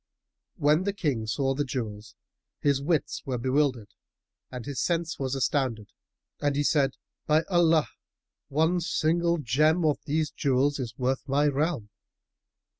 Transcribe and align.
When 0.55 0.85
the 0.85 0.93
King 0.93 1.27
saw 1.27 1.53
the 1.53 1.63
jewels, 1.63 2.15
his 2.59 2.81
wits 2.81 3.23
were 3.23 3.37
bewildered 3.37 3.89
and 4.51 4.65
his 4.65 4.81
sense 4.81 5.19
was 5.19 5.35
astounded 5.35 5.91
and 6.41 6.55
he 6.55 6.63
said, 6.63 6.95
"By 7.27 7.43
Allah, 7.51 7.87
one 8.47 8.79
single 8.81 9.37
gem 9.37 9.85
of 9.85 9.99
these 10.05 10.31
jewels 10.31 10.79
is 10.79 10.97
worth 10.97 11.27
my 11.29 11.45
realm!" 11.47 11.89